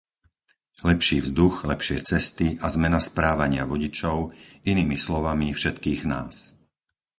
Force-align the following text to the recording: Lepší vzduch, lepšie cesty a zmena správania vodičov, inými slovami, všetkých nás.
Lepší 0.89 1.17
vzduch, 1.21 1.55
lepšie 1.71 1.99
cesty 2.11 2.47
a 2.57 2.67
zmena 2.75 2.97
správania 3.09 3.63
vodičov, 3.71 4.17
inými 4.71 4.97
slovami, 5.05 5.49
všetkých 5.59 6.01
nás. 6.13 6.35